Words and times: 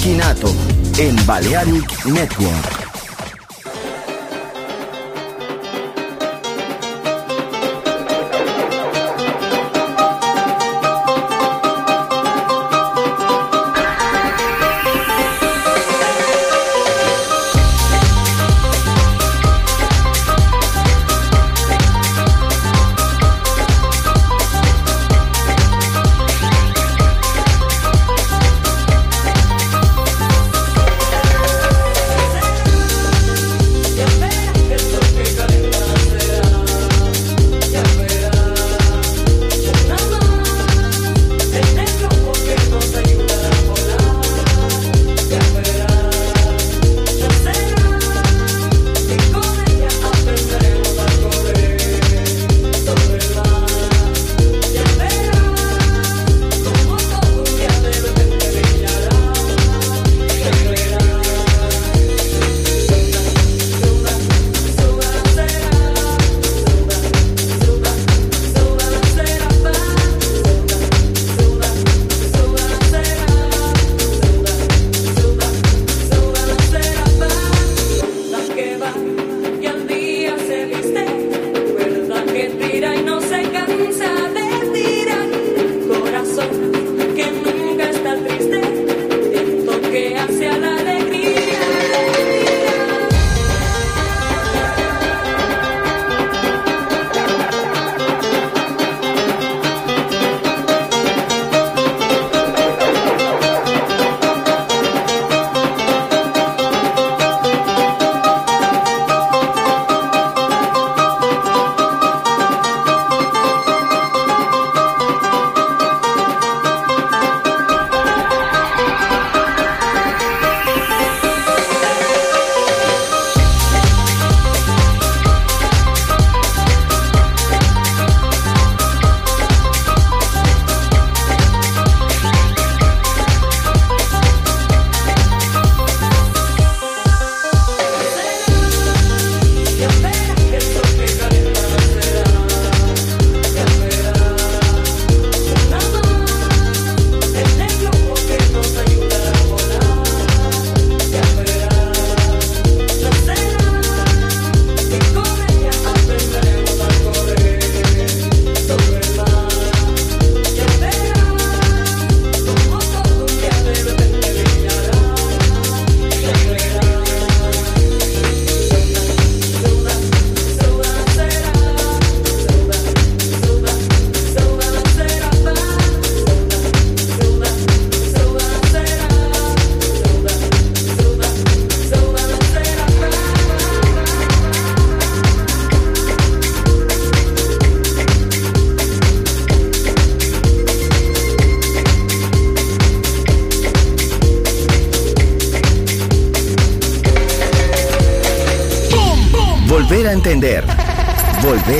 Shekinato 0.00 0.48
en 0.98 1.14
Balearic 1.26 2.06
Network. 2.06 2.79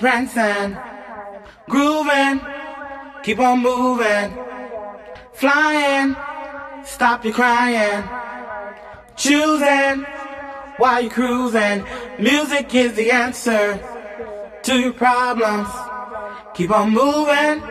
Prancing, 0.00 0.78
grooving, 1.68 2.40
keep 3.22 3.38
on 3.38 3.60
moving, 3.60 4.34
flying, 5.34 6.16
stop 6.86 7.22
your 7.22 7.34
crying, 7.34 8.08
choosing 9.14 10.06
while 10.78 11.02
you're 11.02 11.10
cruising. 11.10 11.84
Music 12.18 12.74
is 12.74 12.94
the 12.94 13.10
answer 13.10 13.78
to 14.62 14.80
your 14.80 14.94
problems. 14.94 15.68
keep 16.54 16.70
on 16.70 16.92
moving, 16.92 17.62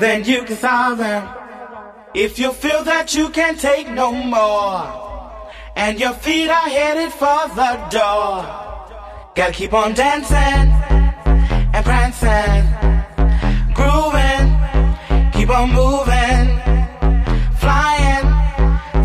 then 0.00 0.24
you 0.24 0.44
can 0.44 0.56
solve 0.56 0.96
them. 0.96 1.28
If 2.14 2.38
you 2.38 2.52
feel 2.54 2.84
that 2.84 3.14
you 3.14 3.28
can't 3.28 3.60
take 3.60 3.90
no 3.90 4.12
more, 4.12 5.44
and 5.76 6.00
your 6.00 6.14
feet 6.14 6.48
are 6.48 6.70
headed 6.70 7.12
for 7.12 7.48
the 7.54 7.72
door, 7.90 8.40
gotta 9.34 9.52
keep 9.52 9.74
on 9.74 9.92
dancing 9.92 11.05
prancing, 11.86 12.66
grooving, 13.72 14.48
keep 15.30 15.48
on 15.50 15.70
moving, 15.70 16.46
flying, 17.62 18.26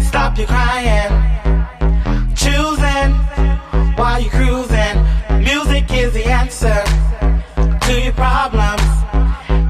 stop 0.02 0.36
your 0.36 0.48
crying, 0.48 1.14
choosing 2.36 3.12
while 3.98 4.20
you're 4.20 4.32
cruising. 4.32 4.98
Music 5.50 5.86
is 5.94 6.12
the 6.14 6.26
answer 6.26 6.82
to 7.86 7.94
your 8.02 8.14
problems. 8.14 8.90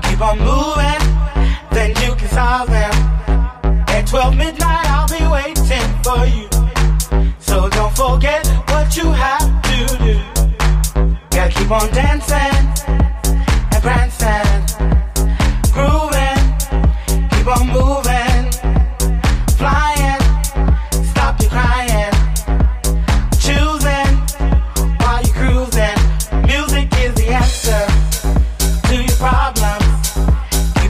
Keep 0.06 0.22
on 0.22 0.38
moving, 0.40 1.04
then 1.76 1.90
you 2.04 2.16
can 2.16 2.30
solve 2.30 2.70
them. 2.70 2.94
At 3.90 4.08
12 4.08 4.38
midnight, 4.38 4.86
I'll 4.96 5.12
be 5.20 5.26
waiting 5.38 5.90
for 6.06 6.22
you. 6.36 6.48
So 7.40 7.68
don't 7.68 7.94
forget 7.94 8.48
what 8.70 8.96
you 8.96 9.12
have 9.12 9.50
to 9.70 9.78
do. 10.08 10.16
Gotta 11.30 11.52
keep 11.54 11.72
on 11.72 11.92
dancing 11.92 13.01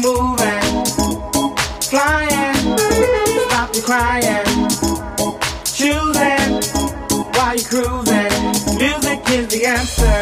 moving, 0.00 0.84
flying, 1.80 2.78
stop 3.48 3.74
you 3.74 3.82
crying, 3.82 4.44
choosing 5.64 6.62
while 7.34 7.56
you 7.56 7.64
cruising. 7.64 8.78
Music 8.78 9.20
is 9.30 9.48
the 9.48 9.66
answer 9.66 10.20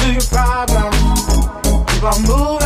to 0.00 0.12
your 0.12 0.26
problem. 0.30 0.92
Keep 1.86 2.04
on 2.04 2.22
moving. 2.22 2.65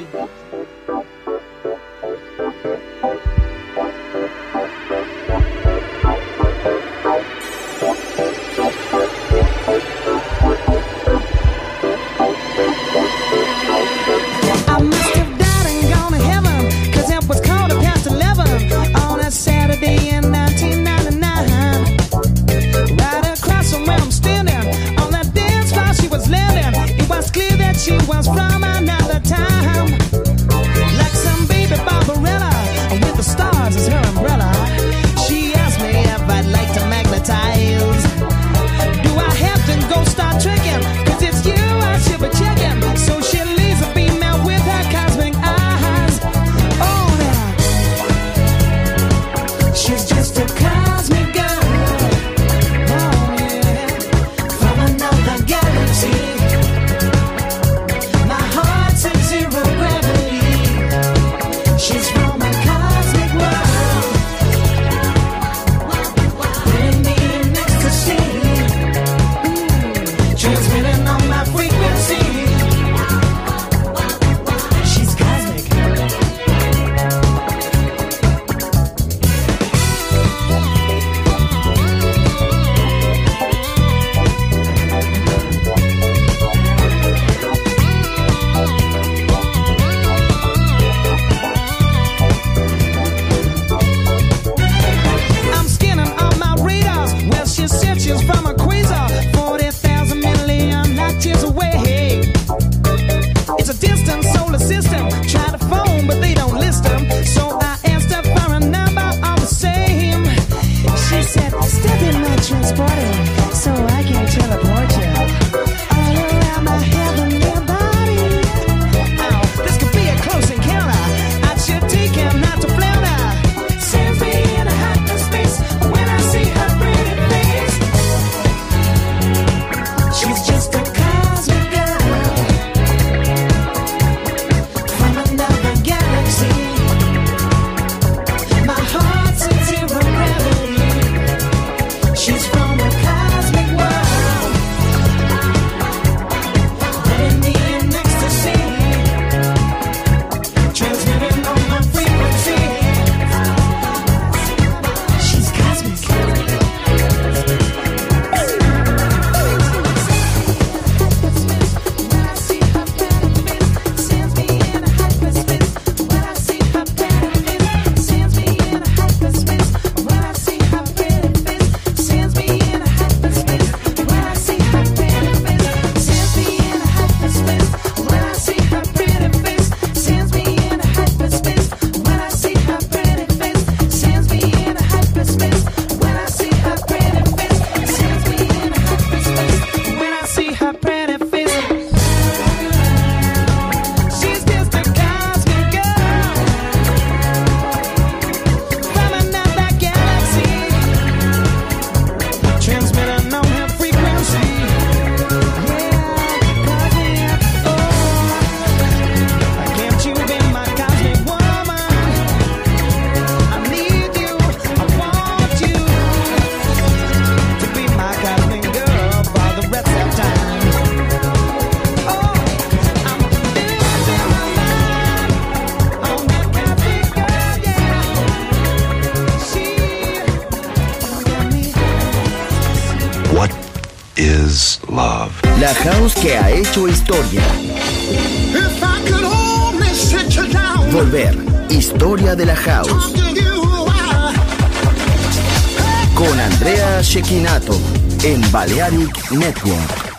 Network. 249.31 250.11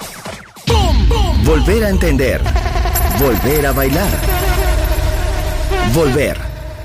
Volver 1.45 1.85
a 1.85 1.89
entender. 1.89 2.41
Volver 3.19 3.67
a 3.67 3.73
bailar. 3.73 4.19
Volver. 5.93 6.39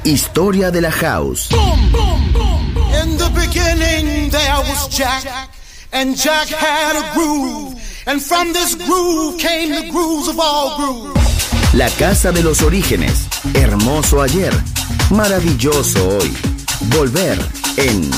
Historia 0.04 0.72
de 0.72 0.82
la 0.82 0.92
house. 0.92 1.50
In 1.52 3.18
the 3.18 3.30
beginning 3.34 4.30
there 4.30 4.60
was 4.60 4.90
Jack, 4.90 5.50
and 5.92 6.16
Jack 6.16 6.48
had 6.48 6.96
a 6.96 7.14
groove, 7.14 7.76
and 8.06 8.22
from 8.22 8.54
this 8.54 8.76
groove 8.76 9.38
came 9.38 9.72
the 9.72 9.90
grooves 9.92 10.28
of 10.28 10.40
all 10.40 10.78
grooves. 10.78 11.74
La 11.74 11.90
casa 11.92 12.32
de 12.32 12.44
los 12.44 12.62
orígenes. 12.62 13.28
Hermoso 13.54 14.22
ayer. 14.22 14.54
Maravilloso 15.12 16.18
hoy. 16.18 16.34
Volver 16.90 17.38
en 17.78 18.10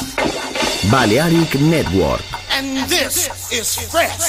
Balearic 0.89 1.55
Network. 1.55 2.21
And 2.51 2.89
this 2.89 3.28
is 3.51 3.75
fresh. 3.89 4.28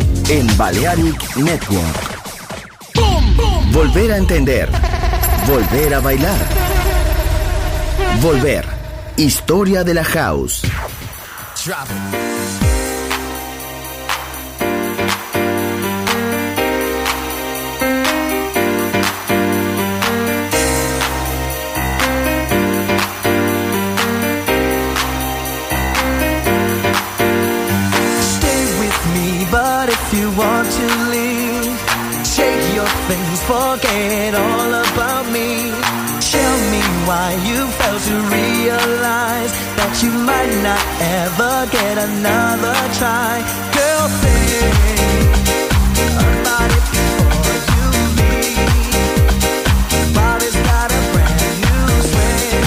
en 0.31 0.47
Balearic 0.57 1.35
Network. 1.35 2.19
Volver 3.73 4.13
a 4.13 4.17
entender. 4.17 4.69
Volver 5.45 5.93
a 5.93 5.99
bailar. 5.99 6.47
Volver. 8.21 8.65
Historia 9.17 9.83
de 9.83 9.93
la 9.93 10.05
house. 10.05 10.61
forget 33.47 34.35
all 34.35 34.73
about 34.73 35.25
me. 35.31 35.71
Tell 36.31 36.57
me 36.73 36.81
why 37.07 37.29
you 37.47 37.59
failed 37.77 38.03
to 38.09 38.15
realize 38.37 39.53
that 39.77 39.93
you 40.03 40.11
might 40.29 40.53
not 40.67 40.83
ever 41.19 41.55
get 41.71 41.95
another 41.97 42.77
try. 42.99 43.41
Girl, 43.75 44.05
think 44.21 45.35
about 46.29 46.69
it 46.77 46.85
before 46.93 47.57
you 47.71 47.85
leave. 48.19 49.01
Body's 50.15 50.57
got 50.69 50.89
a 50.91 51.01
brand 51.13 51.55
new 51.65 51.87
swing. 52.11 52.65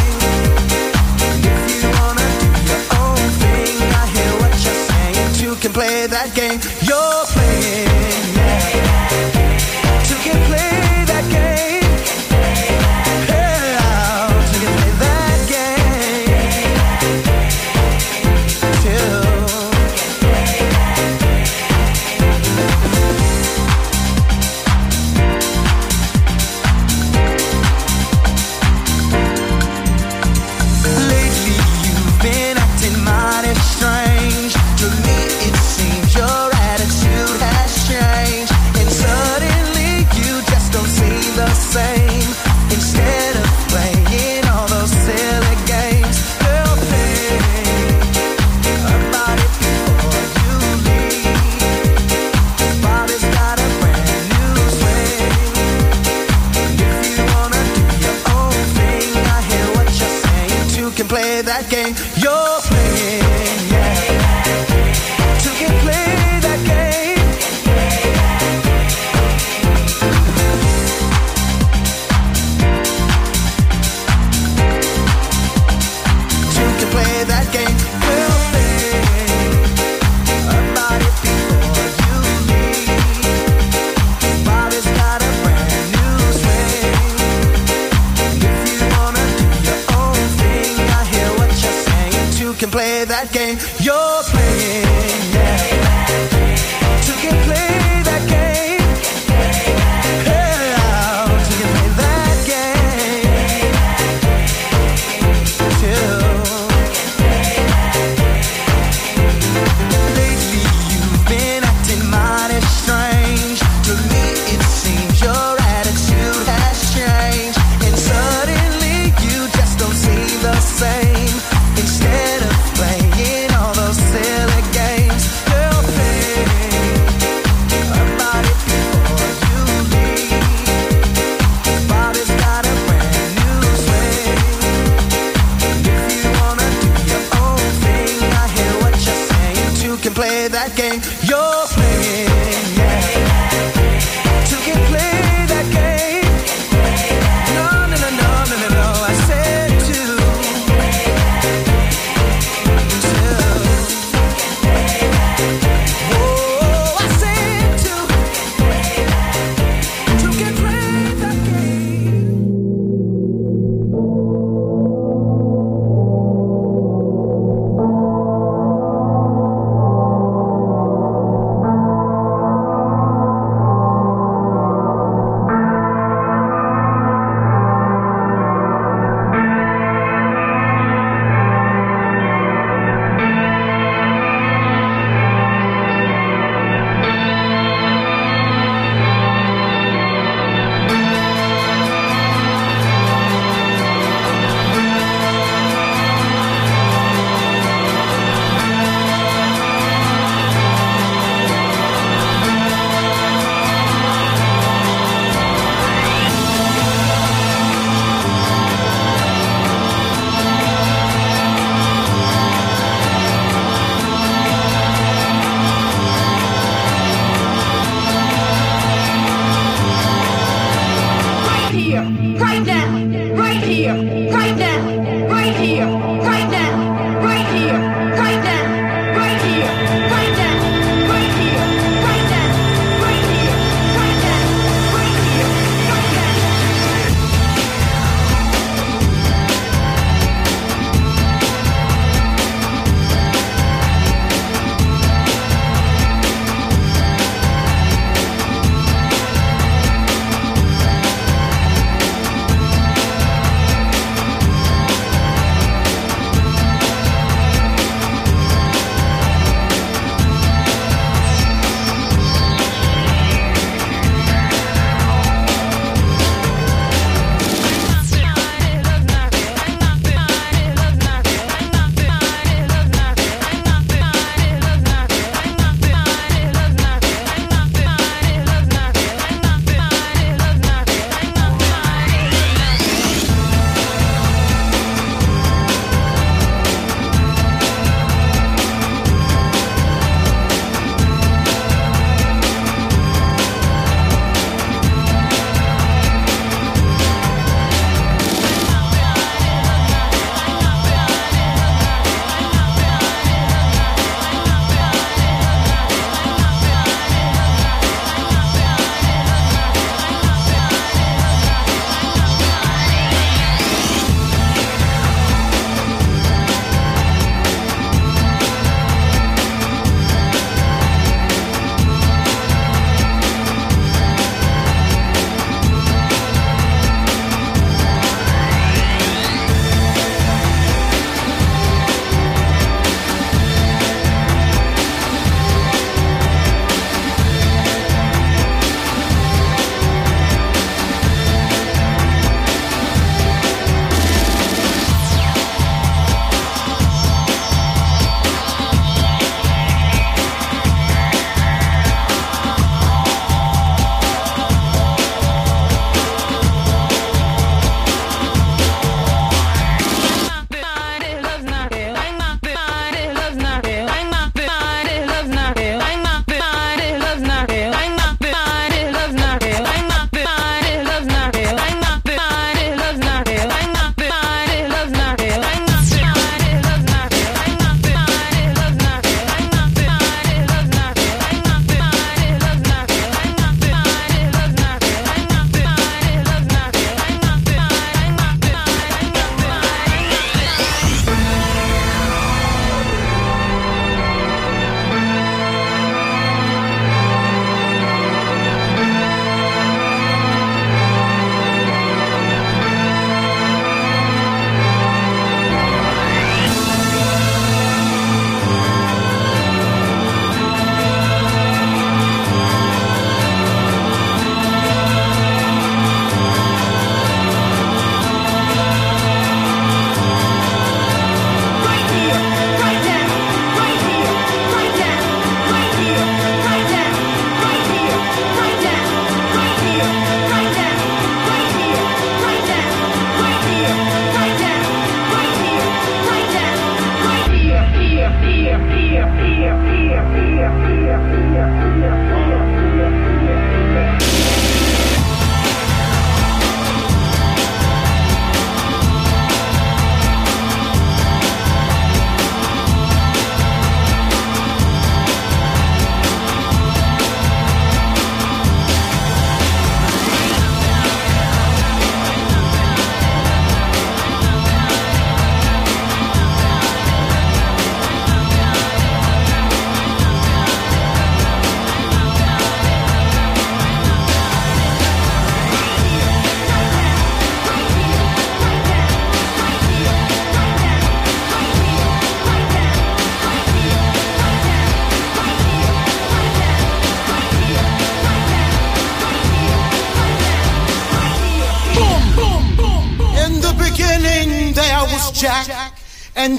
If 1.50 1.60
you 1.70 1.88
wanna 1.98 2.28
your 2.70 2.82
own 3.00 3.22
thing, 3.42 3.76
I 4.02 4.04
hear 4.14 4.32
what 4.42 4.52
you're 4.64 4.82
saying. 4.90 5.28
You 5.44 5.52
can 5.62 5.72
play 5.72 6.06
that 6.06 6.28
game 6.34 6.58
you're 6.88 7.24
playing. 7.32 7.88
Yeah. 8.36 8.93
Can't 10.24 10.42
play. 10.46 10.83